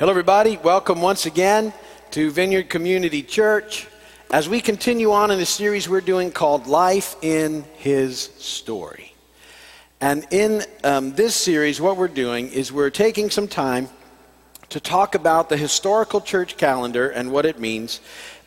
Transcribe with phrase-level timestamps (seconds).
[0.00, 0.56] Hello, everybody.
[0.56, 1.74] Welcome once again
[2.12, 3.86] to Vineyard Community Church
[4.30, 9.12] as we continue on in a series we're doing called Life in His Story.
[10.00, 13.90] And in um, this series, what we're doing is we're taking some time
[14.70, 18.00] to talk about the historical church calendar and what it means.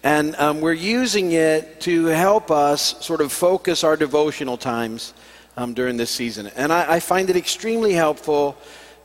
[0.03, 5.13] And um, we're using it to help us sort of focus our devotional times
[5.55, 6.47] um, during this season.
[6.55, 8.57] And I, I, find it extremely helpful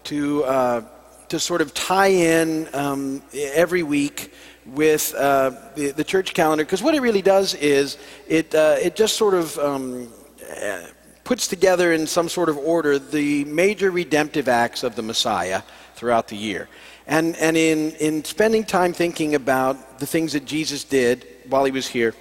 [0.04, 0.44] to.
[0.44, 0.82] Uh,
[1.28, 4.32] to sort of tie in um, every week
[4.66, 8.94] with uh, the, the, church calendar because what it really does is it, uh, it
[8.96, 10.12] just sort of um,
[10.60, 10.82] uh,
[11.24, 15.62] puts together in some sort of order the major redemptive acts of the Messiah
[15.94, 16.68] throughout the year.
[17.06, 21.70] And, and in, in spending time thinking about the things that Jesus did while he
[21.70, 22.14] was here,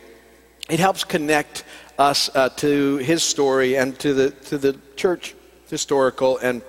[0.70, 1.64] it helps connect
[1.98, 5.36] us uh, to his story and to the, to the church
[5.70, 6.38] historical.
[6.38, 6.62] And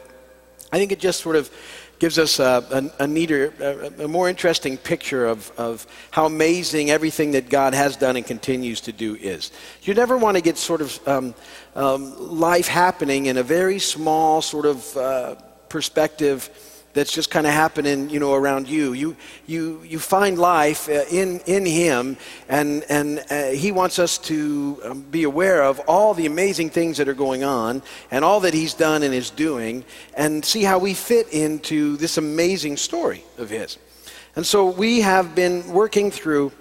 [0.72, 1.50] I think it just sort of
[1.98, 6.90] gives us a, a, a neater, a, a, more interesting picture of, of how amazing
[6.90, 9.50] everything that God has done and continues to do is.
[9.82, 11.34] You never want to get sort of um,
[11.74, 15.34] um, life happening in a very small sort of uh,
[15.68, 16.50] perspective
[16.98, 18.92] that's just kind of happening, you know, around you.
[18.92, 22.16] You, you, you find life uh, in, in Him,
[22.48, 26.96] and, and uh, He wants us to um, be aware of all the amazing things
[26.96, 30.78] that are going on and all that He's done and is doing, and see how
[30.78, 33.78] we fit into this amazing story of His.
[34.34, 36.52] And so we have been working through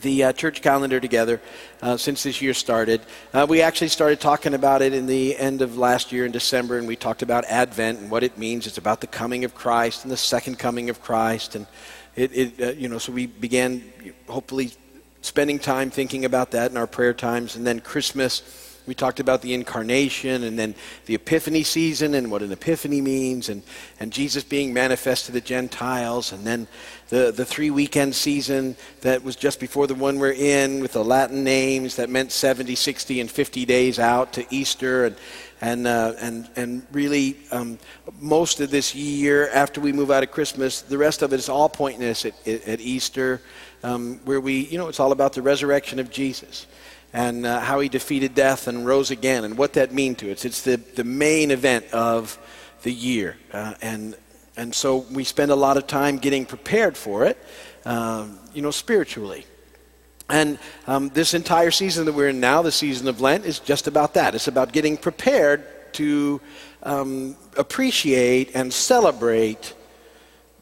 [0.00, 1.40] the uh, church calendar together
[1.82, 3.00] uh, since this year started.
[3.32, 6.78] Uh, we actually started talking about it in the end of last year in December,
[6.78, 8.66] and we talked about Advent and what it means.
[8.66, 11.66] It's about the coming of Christ and the second coming of Christ, and
[12.16, 13.82] it, it uh, you know, so we began
[14.28, 14.72] hopefully
[15.20, 18.66] spending time thinking about that in our prayer times, and then Christmas.
[18.88, 23.50] We talked about the incarnation and then the epiphany season and what an epiphany means
[23.50, 23.62] and,
[24.00, 26.66] and Jesus being manifest to the Gentiles and then
[27.10, 31.04] the, the three weekend season that was just before the one we're in with the
[31.04, 35.04] Latin names that meant 70, 60, and 50 days out to Easter.
[35.04, 35.16] And,
[35.60, 37.78] and, uh, and, and really, um,
[38.20, 41.50] most of this year after we move out of Christmas, the rest of it is
[41.50, 43.42] all pointing us at, at Easter,
[43.82, 46.66] um, where we, you know, it's all about the resurrection of Jesus
[47.12, 50.44] and uh, how he defeated death and rose again and what that means to us.
[50.44, 52.38] It's the, the main event of
[52.82, 53.36] the year.
[53.52, 54.14] Uh, and
[54.56, 57.38] and so we spend a lot of time getting prepared for it,
[57.84, 59.46] um, you know, spiritually.
[60.28, 60.58] And
[60.88, 64.14] um, this entire season that we're in now, the season of Lent, is just about
[64.14, 64.34] that.
[64.34, 65.64] It's about getting prepared
[65.94, 66.40] to
[66.82, 69.74] um, appreciate and celebrate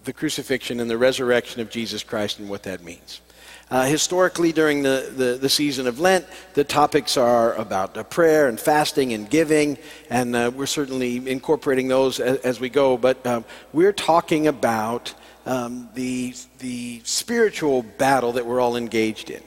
[0.05, 3.23] the crucifixion and the resurrection of Jesus Christ and what that means.
[3.69, 8.49] Uh, historically, during the, the, the, season of Lent, the topics are about uh, prayer
[8.49, 9.77] and fasting and giving,
[10.09, 12.97] and uh, we're certainly incorporating those as, as we go.
[12.97, 15.12] But um, we're talking about
[15.47, 19.43] um, the, the spiritual battle that we're all engaged in.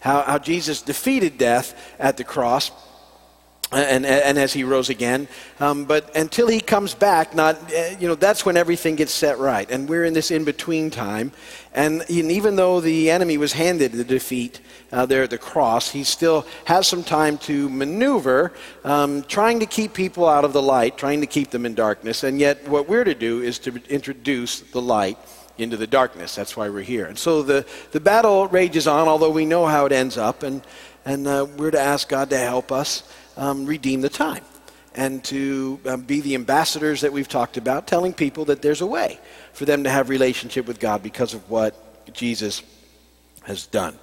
[0.00, 2.70] How, how Jesus defeated death at the cross
[3.70, 5.28] and, and, as he rose again.
[5.60, 9.38] Um, but until he comes back, not, uh, you know, that's when everything gets set
[9.38, 9.70] right.
[9.70, 11.32] And we're in this in between time.
[11.74, 16.02] And even though the enemy was handed the defeat uh, there at the cross, he
[16.02, 18.52] still has some time to maneuver,
[18.84, 22.24] um, trying to keep people out of the light, trying to keep them in darkness.
[22.24, 25.18] And yet, what we're to do is to introduce the light
[25.58, 26.34] into the darkness.
[26.34, 27.04] That's why we're here.
[27.04, 30.42] And so the, the battle rages on, although we know how it ends up.
[30.42, 30.62] And,
[31.04, 33.02] and uh, we're to ask God to help us
[33.38, 34.44] um, redeem the time
[34.94, 38.86] and to um, be the ambassadors that we've talked about, telling people that there's a
[38.86, 39.18] way
[39.52, 42.62] for them to have relationship with God because of what Jesus
[43.44, 43.96] has done.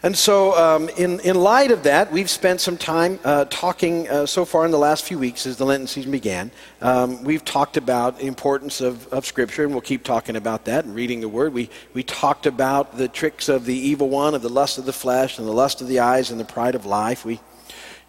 [0.00, 4.26] And so, um, in, in light of that, we've spent some time uh, talking uh,
[4.26, 6.52] so far in the last few weeks as the Lenten season began.
[6.80, 10.84] Um, we've talked about the importance of, of Scripture, and we'll keep talking about that
[10.84, 11.52] and reading the Word.
[11.52, 14.92] We, we talked about the tricks of the evil one, of the lust of the
[14.92, 17.24] flesh, and the lust of the eyes, and the pride of life.
[17.24, 17.40] We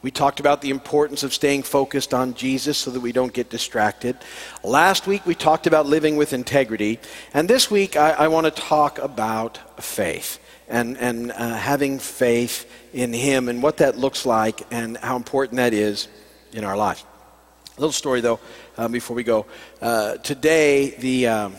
[0.01, 3.49] we talked about the importance of staying focused on Jesus so that we don't get
[3.49, 4.17] distracted.
[4.63, 6.99] Last week, we talked about living with integrity.
[7.33, 12.69] And this week, I, I want to talk about faith and, and uh, having faith
[12.93, 16.07] in Him and what that looks like and how important that is
[16.53, 17.03] in our lives.
[17.77, 18.39] A little story, though,
[18.77, 19.47] uh, before we go.
[19.81, 21.55] Uh, today, the, um,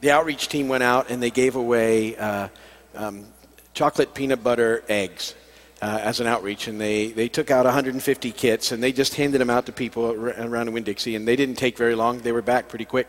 [0.00, 2.48] the outreach team went out and they gave away uh,
[2.94, 3.26] um,
[3.74, 5.34] chocolate peanut butter eggs
[5.82, 9.40] uh, as an outreach, and they, they took out 150 kits and they just handed
[9.40, 12.20] them out to people around in Winn Dixie, and they didn't take very long.
[12.20, 13.08] They were back pretty quick.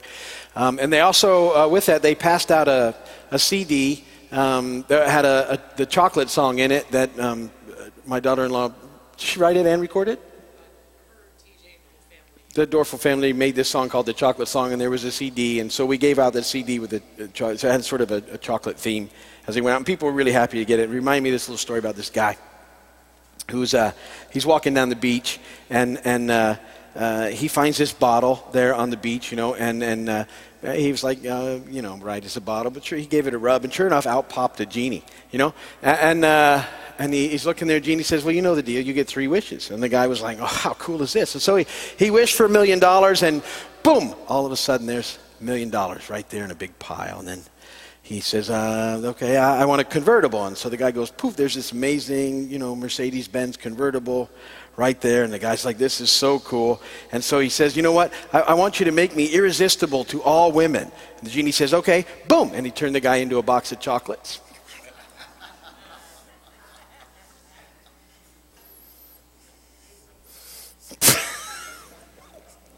[0.55, 2.95] Um, and they also, uh, with that, they passed out a,
[3.31, 7.51] a CD um, that had a, a, the chocolate song in it that um,
[8.05, 8.73] my daughter in law,
[9.15, 10.21] she write it and record it?
[12.53, 15.59] the Dorfel family made this song called the Chocolate Song, and there was a CD,
[15.59, 17.01] and so we gave out the CD with a,
[17.35, 19.11] so it had sort of a, a chocolate theme
[19.45, 20.89] as they went out, and people were really happy to get it.
[20.89, 22.35] reminded me of this little story about this guy
[23.49, 23.91] who's uh,
[24.31, 25.39] he's walking down the beach,
[25.69, 26.55] and and uh,
[26.95, 30.25] uh, he finds this bottle there on the beach, you know, and and uh,
[30.63, 33.33] he was like, uh, you know, right, it's a bottle, but sure, he gave it
[33.33, 36.25] a rub, and sure enough, out popped a genie, you know, and.
[36.25, 36.63] Uh,
[36.99, 37.79] and he, he's looking there.
[37.79, 38.81] Genie says, Well, you know the deal.
[38.81, 39.69] You get three wishes.
[39.69, 41.35] And the guy was like, Oh, how cool is this?
[41.35, 41.67] And so he,
[41.97, 43.43] he wished for a million dollars, and
[43.83, 47.19] boom, all of a sudden there's a million dollars right there in a big pile.
[47.19, 47.41] And then
[48.07, 50.45] he says, uh, okay, I, I, want a convertible.
[50.45, 54.29] And so the guy goes, poof, there's this amazing, you know, Mercedes-Benz convertible
[54.77, 55.25] right there.
[55.25, 56.81] And the guy's like, this is so cool.
[57.11, 58.13] And so he says, you know what?
[58.31, 60.89] I, I want you to make me irresistible to all women.
[61.17, 62.51] And the genie says, okay, boom.
[62.53, 64.39] And he turned the guy into a box of chocolates.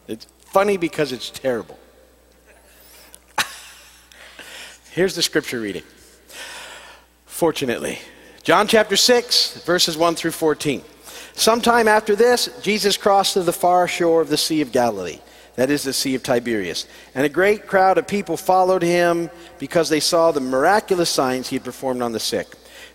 [0.08, 1.79] it's funny because it's terrible.
[4.92, 5.84] Here's the scripture reading.
[7.26, 8.00] Fortunately,
[8.42, 10.82] John chapter 6, verses 1 through 14.
[11.34, 15.20] Sometime after this, Jesus crossed to the far shore of the Sea of Galilee.
[15.56, 16.88] That is the Sea of Tiberias.
[17.14, 21.56] And a great crowd of people followed him because they saw the miraculous signs he
[21.56, 22.48] had performed on the sick.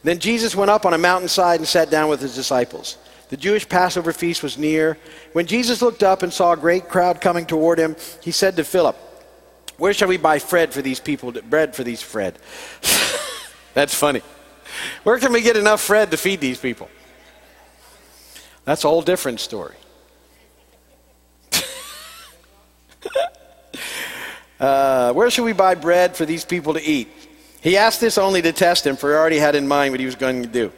[0.02, 2.98] Then Jesus went up on a mountainside and sat down with his disciples.
[3.28, 4.98] The Jewish Passover feast was near.
[5.32, 8.64] When Jesus looked up and saw a great crowd coming toward him, he said to
[8.64, 8.96] Philip,
[9.76, 11.32] where shall we buy bread for these people?
[11.32, 12.38] Bread for these Fred.
[13.74, 14.22] That's funny.
[15.02, 16.88] Where can we get enough bread to feed these people?
[18.64, 19.74] That's a whole different story.
[24.60, 27.08] uh, where should we buy bread for these people to eat?
[27.60, 30.06] He asked this only to test him, for he already had in mind what he
[30.06, 30.72] was going to do.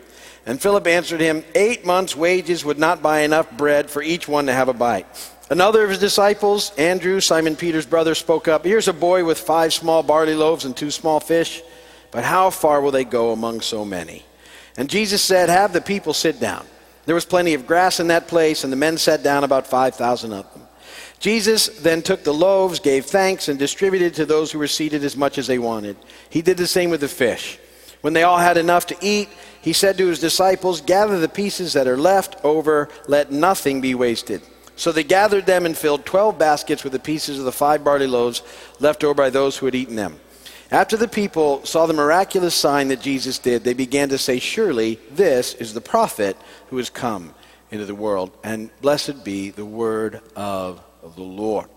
[0.46, 4.46] And Philip answered him, Eight months' wages would not buy enough bread for each one
[4.46, 5.06] to have a bite.
[5.48, 9.72] Another of his disciples, Andrew, Simon Peter's brother, spoke up Here's a boy with five
[9.72, 11.62] small barley loaves and two small fish,
[12.10, 14.24] but how far will they go among so many?
[14.76, 16.66] And Jesus said, Have the people sit down.
[17.04, 20.32] There was plenty of grass in that place, and the men sat down, about 5,000
[20.32, 20.62] of them.
[21.20, 25.16] Jesus then took the loaves, gave thanks, and distributed to those who were seated as
[25.16, 25.96] much as they wanted.
[26.28, 27.58] He did the same with the fish.
[28.00, 29.28] When they all had enough to eat,
[29.62, 33.94] he said to his disciples, Gather the pieces that are left over, let nothing be
[33.94, 34.42] wasted.
[34.76, 38.06] So they gathered them and filled twelve baskets with the pieces of the five barley
[38.06, 38.42] loaves
[38.78, 40.20] left over by those who had eaten them.
[40.70, 44.98] After the people saw the miraculous sign that Jesus did, they began to say, Surely
[45.10, 46.36] this is the prophet
[46.68, 47.34] who has come
[47.70, 48.36] into the world.
[48.42, 51.68] And blessed be the word of the Lord.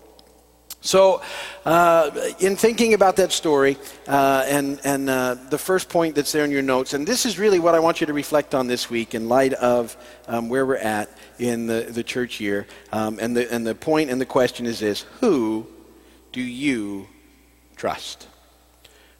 [0.82, 1.20] So,
[1.66, 2.10] uh,
[2.40, 3.76] in thinking about that story,
[4.08, 7.38] uh, and, and uh, the first point that's there in your notes, and this is
[7.38, 9.94] really what I want you to reflect on this week in light of
[10.26, 12.66] um, where we're at in the, the church year.
[12.92, 15.66] Um, and, the, and the point and the question is this Who
[16.32, 17.08] do you
[17.76, 18.28] trust?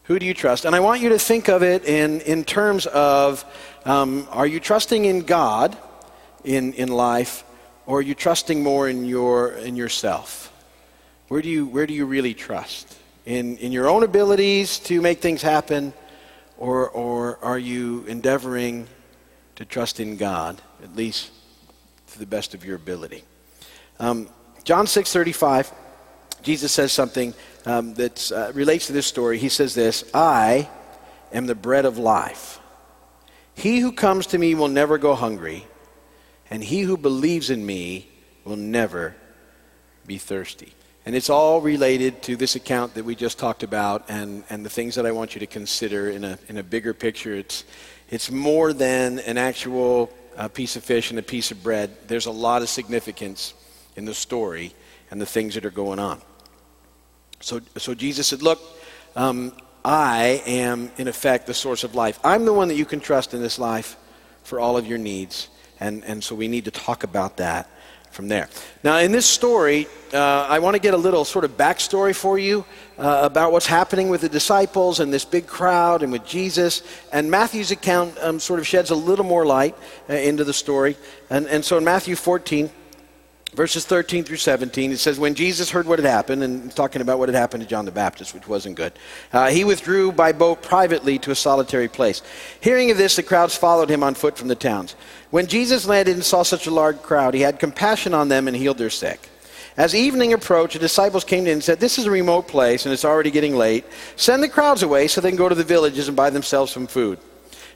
[0.05, 0.64] Who do you trust?
[0.64, 3.44] And I want you to think of it in, in terms of
[3.84, 5.76] um, are you trusting in God
[6.44, 7.44] in, in life,
[7.87, 10.52] or are you trusting more in, your, in yourself?
[11.28, 12.96] Where do you, where do you really trust?
[13.25, 15.93] In, in your own abilities to make things happen,
[16.58, 18.88] or, or are you endeavoring
[19.56, 21.31] to trust in God, at least
[22.20, 23.25] the best of your ability?
[23.99, 24.28] Um,
[24.62, 25.72] John 6:35,
[26.43, 27.34] Jesus says something
[27.67, 29.38] um, that uh, relates to this story.
[29.38, 30.68] He says this, "I
[31.33, 32.61] am the bread of life.
[33.54, 35.66] He who comes to me will never go hungry,
[36.50, 38.09] and he who believes in me
[38.45, 39.16] will never
[40.06, 40.75] be thirsty."
[41.06, 44.71] And it's all related to this account that we just talked about and, and the
[44.71, 47.35] things that I want you to consider in a, in a bigger picture.
[47.35, 47.64] It's,
[48.11, 51.90] it's more than an actual uh, piece of fish and a piece of bread.
[52.09, 53.52] There's a lot of significance
[53.94, 54.75] in the story
[55.11, 56.23] and the things that are going on.
[57.40, 58.59] So, so Jesus said, Look,
[59.14, 59.52] um,
[59.85, 62.18] I am, in effect, the source of life.
[62.25, 63.97] I'm the one that you can trust in this life
[64.42, 65.49] for all of your needs.
[65.78, 67.68] And, and so we need to talk about that
[68.11, 68.49] from there.
[68.83, 72.38] Now, in this story, uh, I want to get a little sort of backstory for
[72.38, 72.64] you
[72.99, 76.83] uh, about what's happening with the disciples and this big crowd and with Jesus.
[77.12, 79.76] And Matthew's account um, sort of sheds a little more light
[80.09, 80.97] uh, into the story.
[81.31, 82.71] And, and so in Matthew 14,
[83.54, 87.19] verses 13 through 17, it says, When Jesus heard what had happened, and talking about
[87.19, 88.92] what had happened to John the Baptist, which wasn't good,
[89.33, 92.23] uh, he withdrew by boat privately to a solitary place.
[92.61, 94.95] Hearing of this, the crowds followed him on foot from the towns.
[95.30, 98.57] When Jesus landed and saw such a large crowd, he had compassion on them and
[98.57, 99.28] healed their sick.
[99.76, 102.92] As evening approached, the disciples came in and said, This is a remote place, and
[102.92, 103.85] it's already getting late.
[104.16, 106.87] Send the crowds away so they can go to the villages and buy themselves some
[106.87, 107.19] food.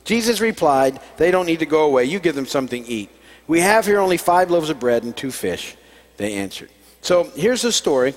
[0.05, 2.05] Jesus replied, They don't need to go away.
[2.05, 3.11] You give them something to eat.
[3.47, 5.77] We have here only five loaves of bread and two fish,
[6.17, 6.71] they answered.
[7.03, 8.15] So here's the story,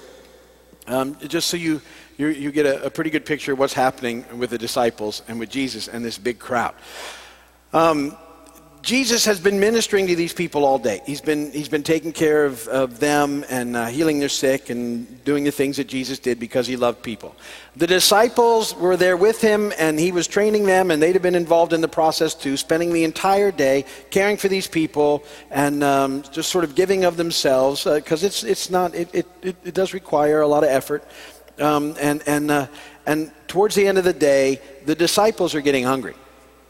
[0.87, 1.81] um, just so you,
[2.17, 5.39] you, you get a, a, pretty good picture of what's happening with the disciples and
[5.39, 6.73] with Jesus and this big crowd.
[7.73, 8.15] Um,
[8.87, 11.01] Jesus has been ministering to these people all day.
[11.05, 15.25] He's been, he's been taking care of, of them and uh, healing their sick and
[15.25, 17.35] doing the things that Jesus did because he loved people.
[17.75, 21.35] The disciples were there with him and he was training them, and they'd have been
[21.35, 26.21] involved in the process too, spending the entire day caring for these people and um,
[26.31, 29.27] just sort of giving of themselves because uh, it's, it's not, it, it,
[29.65, 31.03] it, does require a lot of effort.
[31.59, 32.67] Um, and, and, uh,
[33.05, 36.15] and towards the end of the day, the disciples are getting hungry,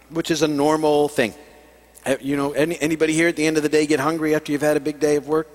[0.10, 1.36] which is a normal thing.
[2.08, 4.54] Uh, you know, any, anybody here at the end of the day get hungry after
[4.54, 5.50] you've had a big day of work?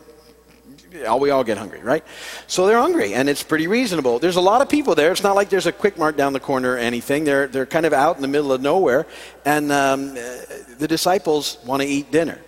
[0.92, 2.04] We all get hungry, right?
[2.46, 4.18] So they're hungry, and it's pretty reasonable.
[4.18, 5.10] There's a lot of people there.
[5.10, 7.24] It's not like there's a quick mart down the corner or anything.
[7.24, 9.06] They're, they're kind of out in the middle of nowhere,
[9.46, 10.14] and um, uh,
[10.78, 12.38] the disciples want to eat dinner.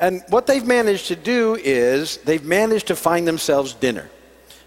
[0.00, 4.10] And what they've managed to do is they've managed to find themselves dinner.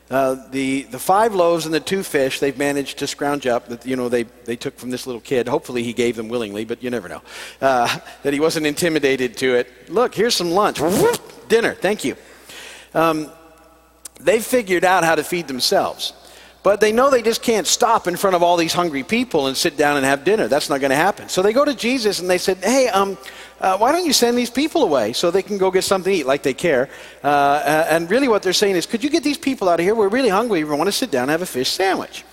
[0.09, 3.85] Uh, the, the five loaves and the two fish they've managed to scrounge up that
[3.85, 5.47] you know they, they took from this little kid.
[5.47, 7.21] Hopefully he gave them willingly but you never know
[7.61, 9.89] uh, that he wasn't intimidated to it.
[9.89, 10.79] Look here's some lunch.
[11.47, 11.73] Dinner.
[11.75, 12.15] Thank you.
[12.93, 13.31] Um,
[14.19, 16.13] they've figured out how to feed themselves
[16.61, 19.55] but they know they just can't stop in front of all these hungry people and
[19.55, 22.19] sit down and have dinner that's not going to happen so they go to jesus
[22.19, 23.17] and they said hey um,
[23.61, 26.19] uh, why don't you send these people away so they can go get something to
[26.19, 26.89] eat, like they care?
[27.23, 29.85] Uh, uh, and really, what they're saying is, could you get these people out of
[29.85, 29.93] here?
[29.93, 30.63] We're really hungry.
[30.63, 32.23] We want to sit down and have a fish sandwich.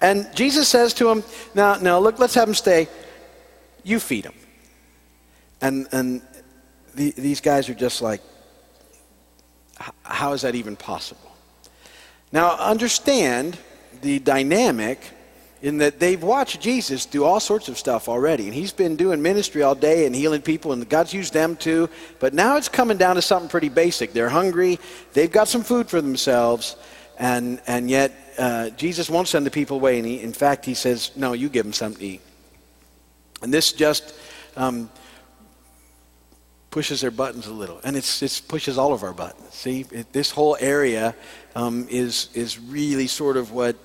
[0.00, 2.88] And Jesus says to them, now, now look, let's have them stay.
[3.82, 4.34] You feed them.
[5.60, 6.22] And, and
[6.94, 8.22] the, these guys are just like,
[10.04, 11.32] how is that even possible?
[12.30, 13.58] Now, understand
[14.02, 15.00] the dynamic
[15.60, 18.44] in that they've watched Jesus do all sorts of stuff already.
[18.44, 21.88] And he's been doing ministry all day and healing people, and God's used them too.
[22.20, 24.12] But now it's coming down to something pretty basic.
[24.12, 24.78] They're hungry,
[25.14, 26.76] they've got some food for themselves,
[27.18, 29.98] and, and yet uh, Jesus won't send the people away.
[29.98, 32.20] And he, in fact, he says, No, you give them something to eat.
[33.42, 34.14] And this just
[34.56, 34.90] um,
[36.70, 37.80] pushes their buttons a little.
[37.82, 39.54] And it's, it pushes all of our buttons.
[39.54, 41.16] See, it, this whole area
[41.56, 43.76] um, is, is really sort of what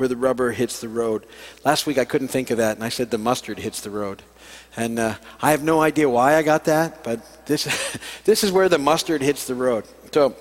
[0.00, 1.26] where the rubber hits the road.
[1.62, 4.22] Last week I couldn't think of that, and I said the mustard hits the road.
[4.74, 7.64] And uh, I have no idea why I got that, but this,
[8.24, 9.84] this is where the mustard hits the road.
[10.10, 10.34] So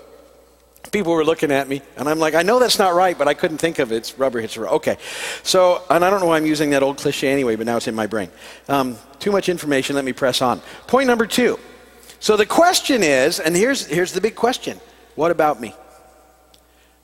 [0.94, 3.34] people were looking at me, and I'm like, I know that's not right, but I
[3.34, 3.98] couldn't think of it.
[3.98, 4.76] It's rubber hits the road.
[4.76, 4.98] Okay.
[5.44, 7.90] So, and I don't know why I'm using that old cliche anyway, but now it's
[7.90, 8.30] in my brain.
[8.70, 9.94] Um, too much information.
[9.94, 10.62] Let me press on.
[10.88, 11.60] Point number two.
[12.22, 14.80] So the question is, and here's, here's the big question
[15.16, 15.76] what about me?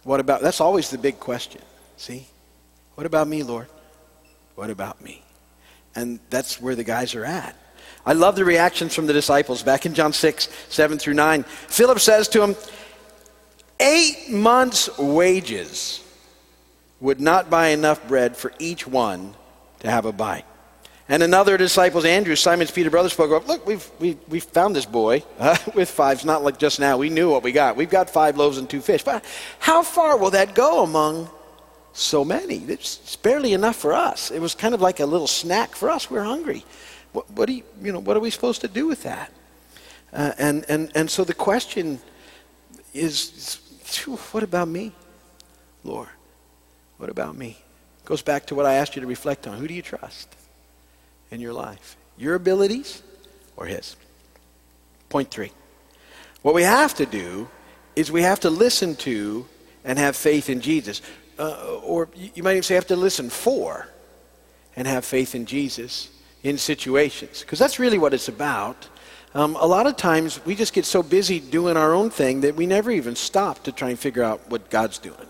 [0.03, 1.61] What about, that's always the big question.
[1.97, 2.27] See?
[2.95, 3.67] What about me, Lord?
[4.55, 5.21] What about me?
[5.95, 7.55] And that's where the guys are at.
[8.05, 9.63] I love the reactions from the disciples.
[9.63, 12.55] Back in John 6, 7 through 9, Philip says to him,
[13.79, 16.01] Eight months' wages
[17.01, 19.33] would not buy enough bread for each one
[19.79, 20.45] to have a bite.
[21.07, 23.47] And another disciples, Andrew, Simon's Peter brother, spoke up.
[23.47, 26.17] Look, we've, we, we found this boy uh, with five.
[26.17, 26.97] It's not like just now.
[26.97, 27.75] We knew what we got.
[27.75, 29.03] We've got five loaves and two fish.
[29.03, 29.23] But
[29.59, 31.29] how far will that go among
[31.95, 32.57] so many.
[32.57, 34.29] It's barely enough for us.
[34.29, 36.11] It was kind of like a little snack for us.
[36.11, 36.65] We're hungry.
[37.13, 39.31] What, what, do you, you know, what are we supposed to do with that?
[40.11, 41.99] Uh, and, and, and so the question
[42.93, 43.59] is,
[44.31, 44.91] what about me,
[45.85, 46.09] Lord?
[46.97, 47.57] What about me?
[48.03, 49.57] Goes back to what I asked you to reflect on.
[49.57, 50.35] Who do you trust
[51.31, 51.95] in your life?
[52.17, 53.01] Your abilities
[53.55, 53.95] or His?
[55.07, 55.51] Point three.
[56.41, 57.47] What we have to do
[57.95, 59.45] is we have to listen to
[59.85, 61.01] and have faith in Jesus
[61.37, 63.87] uh, or you might even say have to listen for
[64.75, 66.09] and have faith in Jesus
[66.43, 67.41] in situations.
[67.41, 68.87] Because that's really what it's about.
[69.33, 72.55] Um, a lot of times we just get so busy doing our own thing that
[72.55, 75.27] we never even stop to try and figure out what God's doing.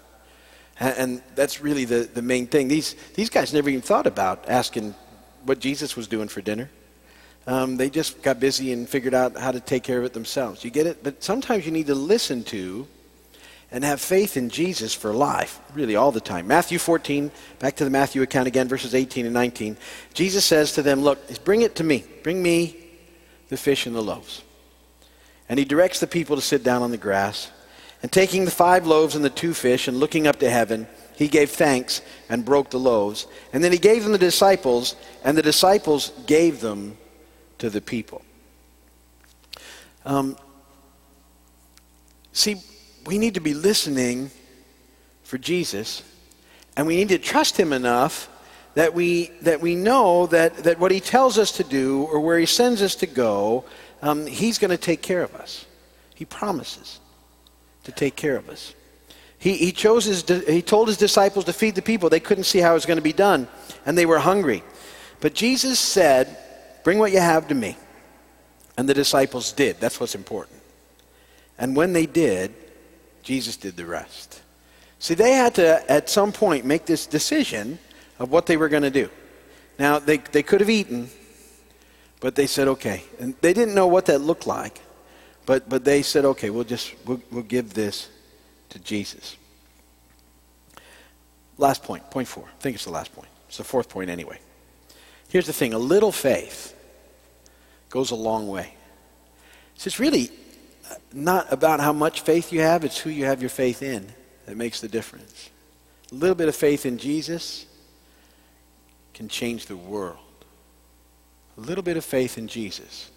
[0.79, 2.67] And, that's really the, the main thing.
[2.67, 4.93] These, these guys never even thought about asking
[5.45, 6.69] what Jesus was doing for dinner.
[7.47, 10.65] Um, they just got busy and figured out how to take care of it themselves.
[10.65, 11.03] You get it?
[11.03, 12.87] But sometimes you need to listen to
[13.71, 16.47] and have faith in Jesus for life, really all the time.
[16.47, 19.77] Matthew 14, back to the Matthew account again, verses 18 and 19.
[20.13, 22.03] Jesus says to them, Look, bring it to me.
[22.23, 22.77] Bring me
[23.49, 24.43] the fish and the loaves.
[25.49, 27.51] And he directs the people to sit down on the grass.
[28.01, 31.27] And taking the five loaves and the two fish and looking up to heaven, he
[31.27, 33.25] gave thanks and broke the loaves.
[33.51, 36.97] And then he gave them the disciples, and the disciples gave them
[37.57, 38.21] to the people.
[40.05, 40.37] Um,
[42.31, 42.57] see,
[43.05, 44.31] we need to be listening
[45.23, 46.03] for Jesus,
[46.77, 48.29] and we need to trust him enough
[48.75, 52.37] that we, that we know that, that what he tells us to do or where
[52.37, 53.63] he sends us to go,
[54.01, 55.65] um, he's going to take care of us.
[56.13, 56.99] He promises
[57.85, 58.73] to take care of us.
[59.37, 62.09] He, he, chose his, he told his disciples to feed the people.
[62.09, 63.47] They couldn't see how it was going to be done,
[63.85, 64.63] and they were hungry.
[65.21, 66.37] But Jesus said,
[66.83, 67.77] Bring what you have to me.
[68.77, 69.79] And the disciples did.
[69.79, 70.61] That's what's important.
[71.57, 72.53] And when they did,
[73.25, 74.41] Jesus did the rest.
[74.99, 77.79] See, they had to, at some point, make this decision
[78.19, 79.09] of what they were going to do.
[79.77, 81.09] Now, they, they could have eaten,
[82.21, 83.03] but they said, okay.
[83.19, 84.79] And they didn't know what that looked like,
[85.45, 88.09] but, but they said, okay, we'll just, we'll, we'll give this
[88.69, 89.35] to Jesus.
[91.57, 92.45] Last point, point four.
[92.45, 93.29] I think it's the last point.
[93.47, 94.39] It's the fourth point anyway.
[95.29, 96.73] Here's the thing a little faith
[97.89, 98.75] goes a long way.
[99.75, 100.31] So it's really
[101.13, 104.07] not about how much faith you have, it's who you have your faith in
[104.45, 105.49] that makes the difference.
[106.11, 107.65] A little bit of faith in Jesus
[109.13, 110.19] can change the world.
[111.57, 113.09] A little bit of faith in Jesus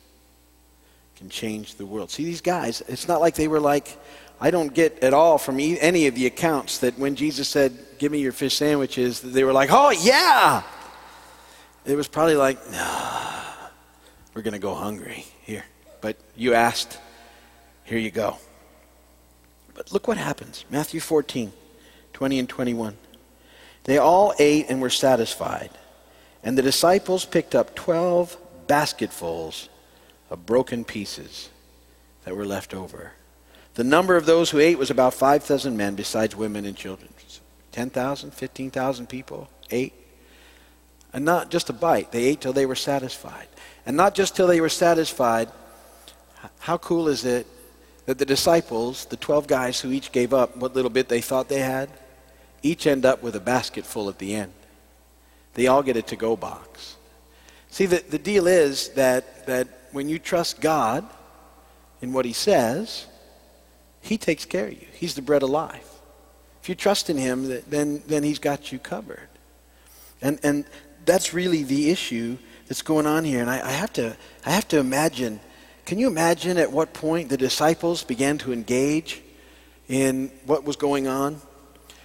[1.16, 2.10] can change the world.
[2.10, 3.98] See, these guys, it's not like they were like,
[4.40, 8.12] I don't get at all from any of the accounts that when Jesus said, Give
[8.12, 10.62] me your fish sandwiches, they were like, Oh, yeah.
[11.84, 13.42] It was probably like, Nah,
[14.34, 15.64] we're going to go hungry here.
[16.00, 16.98] But you asked,
[17.88, 18.36] here you go.
[19.74, 21.52] But look what happens Matthew 14,
[22.12, 22.96] 20 and 21.
[23.84, 25.70] They all ate and were satisfied.
[26.42, 29.70] And the disciples picked up 12 basketfuls
[30.28, 31.48] of broken pieces
[32.24, 33.12] that were left over.
[33.74, 37.08] The number of those who ate was about 5,000 men, besides women and children.
[37.72, 39.94] 10,000, 15,000 people ate.
[41.12, 43.46] And not just a bite, they ate till they were satisfied.
[43.86, 45.50] And not just till they were satisfied.
[46.58, 47.46] How cool is it
[48.08, 51.50] that the disciples, the 12 guys who each gave up what little bit they thought
[51.50, 51.90] they had,
[52.62, 54.54] each end up with a basket full at the end?
[55.52, 56.96] They all get a to go box.
[57.68, 61.04] See, the, the deal is that, that when you trust God
[62.00, 63.04] in what He says,
[64.00, 64.86] He takes care of you.
[64.94, 65.90] He's the bread of life.
[66.62, 69.28] If you trust in Him, then, then He's got you covered.
[70.22, 70.64] And, and
[71.04, 73.42] that's really the issue that's going on here.
[73.42, 74.16] And I, I, have to,
[74.46, 75.40] I have to imagine
[75.88, 79.22] can you imagine at what point the disciples began to engage
[79.88, 81.40] in what was going on?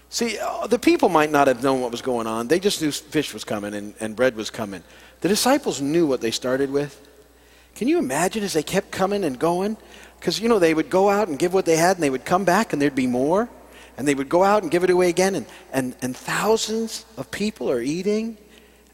[0.07, 2.47] See, uh, the people might not have known what was going on.
[2.47, 4.85] They just knew fish was coming and, and bread was coming.
[5.19, 6.97] The disciples knew what they started with.
[7.75, 9.75] Can you imagine as they kept coming and going?
[10.17, 12.23] Because, you know, they would go out and give what they had and they would
[12.23, 13.49] come back and there'd be more.
[13.97, 15.35] And they would go out and give it away again.
[15.35, 18.37] And, and, and thousands of people are eating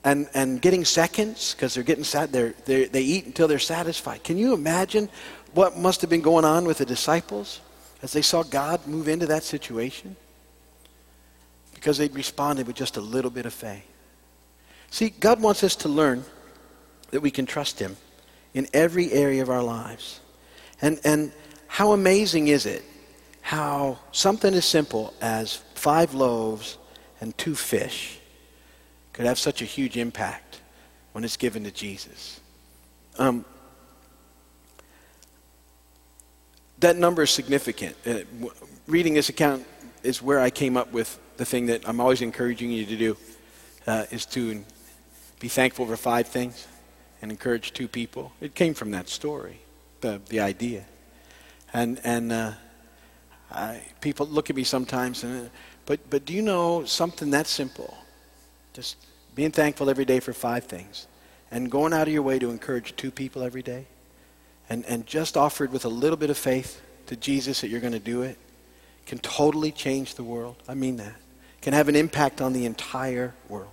[0.10, 2.06] and, and getting seconds because they're getting.
[2.32, 4.24] They're, they're, they eat until they're satisfied.
[4.24, 5.10] Can you imagine
[5.54, 7.62] what must have been going on with the disciples
[8.02, 10.16] as they saw God move into that situation?
[11.80, 13.86] because they responded with just a little bit of faith.
[14.92, 16.26] See, God wants us to learn
[17.12, 17.96] that we can trust Him
[18.54, 20.20] in every area of our lives.
[20.82, 21.32] And, and
[21.68, 22.84] how amazing is it
[23.42, 26.78] how something as simple as five loaves
[27.22, 28.19] and two fish
[29.20, 30.62] could have such a huge impact
[31.12, 32.40] when it's given to Jesus?
[33.18, 33.44] Um,
[36.80, 37.98] that number is significant.
[38.08, 38.20] Uh,
[38.88, 39.66] reading this account
[40.04, 43.18] is where I came up with the thing that I'm always encouraging you to do
[43.88, 44.64] uh, is to
[45.42, 46.66] be thankful for five things
[47.22, 48.32] and encourage two people.
[48.40, 49.60] It came from that story,
[50.00, 50.86] the, the idea.
[51.74, 52.52] And, and uh,
[53.52, 55.50] I, people look at me sometimes, and, uh,
[55.86, 57.98] but, but do you know something that simple?
[58.72, 58.96] Just
[59.36, 61.08] being thankful every day for five things
[61.52, 63.86] and going out of your way to encourage two people every day
[64.70, 67.94] and, and just offered with a little bit of faith to Jesus that you're going
[67.94, 68.38] to do it
[69.06, 70.56] can totally change the world.
[70.68, 71.16] I mean that
[71.62, 73.72] can have an impact on the entire world.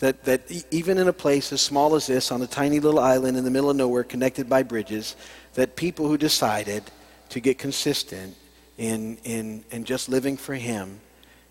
[0.00, 3.36] That, that even in a place as small as this, on a tiny little island
[3.36, 5.16] in the middle of nowhere, connected by bridges,
[5.54, 6.82] that people who decided
[7.30, 8.36] to get consistent
[8.76, 11.00] in, in, in just living for Him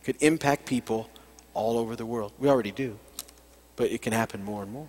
[0.04, 1.10] could impact people
[1.54, 2.32] all over the world.
[2.40, 2.98] We already do,
[3.76, 4.88] but it can happen more and more.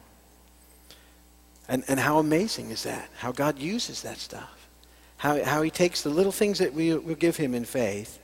[1.68, 3.08] And, and how amazing is that?
[3.16, 4.68] How God uses that stuff.
[5.16, 8.18] How, how He takes the little things that we will give Him in faith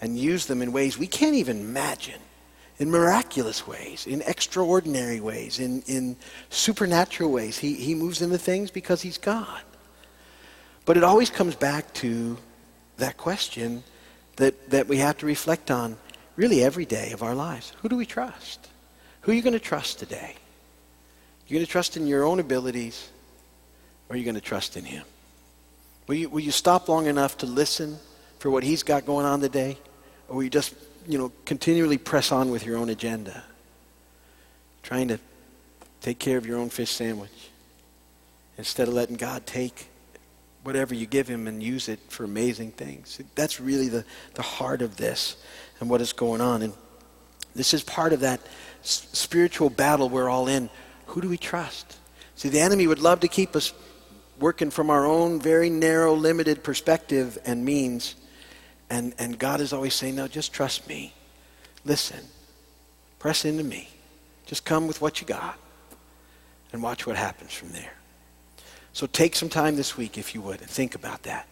[0.00, 2.20] and use them in ways we can't even imagine,
[2.78, 6.16] in miraculous ways, in extraordinary ways, in, in
[6.50, 7.58] supernatural ways.
[7.58, 9.62] He, he moves into things because he's God.
[10.84, 12.38] But it always comes back to
[12.98, 13.82] that question
[14.36, 15.96] that, that we have to reflect on
[16.38, 17.72] really every day of our lives.
[17.82, 18.68] Who do we trust?
[19.22, 20.36] Who are you going to trust today?
[21.46, 23.10] You're going to trust in your own abilities,
[24.08, 25.04] or are you going to trust in Him?
[26.06, 27.98] Will you, will you stop long enough to listen
[28.38, 29.78] for what He's got going on today?
[30.28, 30.74] Or will you just,
[31.08, 33.42] you know, continually press on with your own agenda?
[34.84, 35.18] Trying to
[36.02, 37.50] take care of your own fish sandwich
[38.56, 39.88] instead of letting God take
[40.62, 43.20] whatever you give him and use it for amazing things.
[43.34, 45.36] That's really the, the heart of this
[45.80, 46.62] and what is going on.
[46.62, 46.72] And
[47.54, 48.40] this is part of that
[48.82, 50.70] spiritual battle we're all in.
[51.06, 51.96] Who do we trust?
[52.36, 53.72] See, the enemy would love to keep us
[54.38, 58.14] working from our own very narrow, limited perspective and means.
[58.90, 61.12] And, and God is always saying, no, just trust me.
[61.84, 62.20] Listen.
[63.18, 63.88] Press into me.
[64.46, 65.58] Just come with what you got
[66.72, 67.92] and watch what happens from there.
[68.92, 71.46] So take some time this week, if you would, and think about that.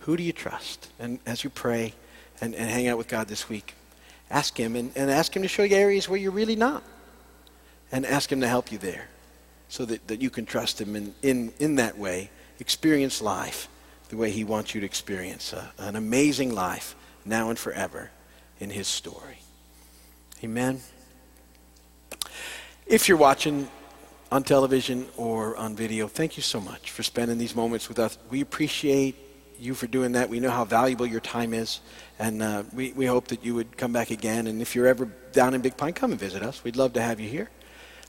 [0.00, 0.88] Who do you trust?
[0.98, 1.94] And as you pray
[2.40, 3.74] and, and hang out with God this week,
[4.30, 6.82] ask Him and, and ask Him to show you areas where you're really not.
[7.92, 9.08] And ask Him to help you there
[9.68, 13.68] so that, that you can trust Him in, in, in that way, experience life
[14.08, 18.10] the way He wants you to experience a, an amazing life now and forever
[18.58, 19.38] in His story.
[20.42, 20.80] Amen.
[22.86, 23.68] If you're watching
[24.32, 28.18] on television or on video, thank you so much for spending these moments with us.
[28.30, 29.16] We appreciate
[29.60, 30.28] you for doing that.
[30.28, 31.80] We know how valuable your time is,
[32.18, 34.46] and uh, we, we hope that you would come back again.
[34.46, 36.64] And if you're ever down in Big Pine, come and visit us.
[36.64, 37.50] We'd love to have you here.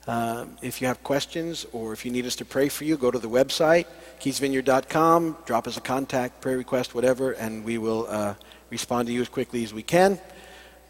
[0.08, 3.12] Uh, if you have questions or if you need us to pray for you, go
[3.12, 3.86] to the website,
[4.20, 8.34] keysvineyard.com, drop us a contact, prayer request, whatever, and we will uh,
[8.72, 10.20] respond to you as quickly as we can.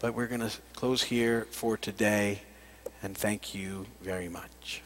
[0.00, 2.42] But we're going to close here for today,
[3.02, 4.82] and thank you very much.